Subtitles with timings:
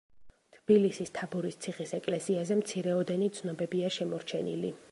[0.53, 4.73] თბილისის თაბორის ციხის ეკლესიაზე მცირეოდენი ცნობებია შემორჩენილი.